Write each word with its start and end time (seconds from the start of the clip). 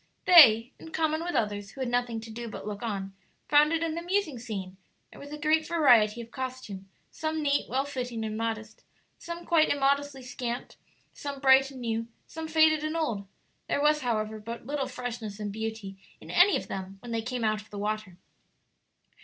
They, 0.25 0.71
in 0.79 0.89
common 0.89 1.23
with 1.23 1.35
others 1.35 1.69
who 1.69 1.79
had 1.81 1.87
nothing 1.87 2.19
to 2.21 2.31
do 2.31 2.47
but 2.49 2.65
look 2.65 2.81
on, 2.81 3.13
found 3.47 3.71
it 3.71 3.83
an 3.83 3.99
amusing 3.99 4.39
scene; 4.39 4.77
there 5.11 5.19
was 5.19 5.31
a 5.31 5.37
great 5.37 5.67
variety 5.67 6.21
of 6.21 6.31
costume, 6.31 6.89
some 7.11 7.43
neat, 7.43 7.69
well 7.69 7.85
fitting, 7.85 8.25
and 8.25 8.35
modest; 8.35 8.83
some 9.19 9.45
quite 9.45 9.69
immodestly 9.69 10.23
scant; 10.23 10.75
some 11.13 11.39
bright 11.39 11.69
and 11.69 11.81
new; 11.81 12.07
some 12.25 12.47
faded 12.47 12.83
and 12.83 12.97
old. 12.97 13.27
There 13.67 13.79
was, 13.79 14.01
however, 14.01 14.39
but 14.39 14.65
little 14.65 14.87
freshness 14.87 15.39
and 15.39 15.51
beauty 15.51 15.97
in 16.19 16.31
any 16.31 16.57
of 16.57 16.67
them 16.67 16.95
when 17.03 17.11
they 17.11 17.21
came 17.21 17.43
out 17.43 17.61
of 17.61 17.69
the 17.69 17.77
water. 17.77 18.17